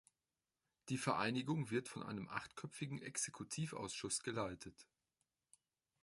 Die 0.89 0.97
Vereinigung 0.97 1.69
wird 1.69 1.87
von 1.87 2.01
einem 2.01 2.27
achtköpfigen 2.27 3.03
Exekutivausschuss 3.03 4.23
geleitet. 4.23 4.87